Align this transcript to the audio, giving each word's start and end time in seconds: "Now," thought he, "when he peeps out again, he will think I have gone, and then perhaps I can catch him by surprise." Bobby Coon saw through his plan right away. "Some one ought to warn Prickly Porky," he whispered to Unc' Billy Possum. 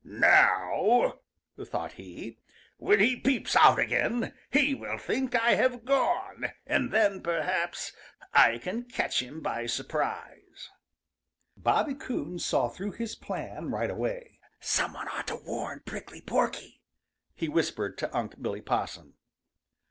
"Now," 0.03 1.19
thought 1.63 1.91
he, 1.91 2.39
"when 2.77 2.99
he 2.99 3.15
peeps 3.17 3.55
out 3.55 3.77
again, 3.77 4.33
he 4.49 4.73
will 4.73 4.97
think 4.97 5.35
I 5.35 5.53
have 5.53 5.85
gone, 5.85 6.47
and 6.65 6.91
then 6.91 7.21
perhaps 7.21 7.91
I 8.33 8.57
can 8.57 8.85
catch 8.85 9.21
him 9.21 9.41
by 9.41 9.67
surprise." 9.67 10.71
Bobby 11.55 11.93
Coon 11.93 12.39
saw 12.39 12.67
through 12.67 12.93
his 12.93 13.13
plan 13.13 13.69
right 13.69 13.91
away. 13.91 14.39
"Some 14.59 14.93
one 14.93 15.07
ought 15.07 15.27
to 15.27 15.35
warn 15.35 15.81
Prickly 15.85 16.21
Porky," 16.21 16.81
he 17.35 17.47
whispered 17.47 17.95
to 17.99 18.11
Unc' 18.17 18.41
Billy 18.41 18.61
Possum. 18.61 19.13